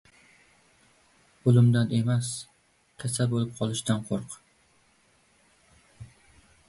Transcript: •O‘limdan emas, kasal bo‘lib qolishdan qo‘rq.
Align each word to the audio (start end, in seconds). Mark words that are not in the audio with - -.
•O‘limdan 1.51 1.93
emas, 1.99 2.31
kasal 3.05 3.29
bo‘lib 3.35 3.53
qolishdan 3.61 4.03
qo‘rq. 4.09 4.41